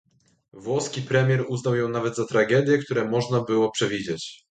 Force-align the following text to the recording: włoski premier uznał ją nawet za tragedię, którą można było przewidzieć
włoski 0.53 1.01
premier 1.01 1.45
uznał 1.47 1.75
ją 1.75 1.89
nawet 1.89 2.15
za 2.15 2.25
tragedię, 2.25 2.77
którą 2.77 3.09
można 3.09 3.41
było 3.41 3.71
przewidzieć 3.71 4.43